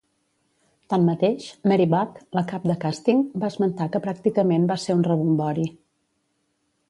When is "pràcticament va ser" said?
4.07-4.95